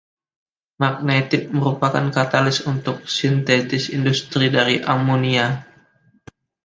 [0.83, 5.47] Magnetit merupakan katalis untuk sintesis industri dari amonia.